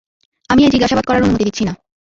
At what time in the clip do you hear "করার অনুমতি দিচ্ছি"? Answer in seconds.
1.05-1.63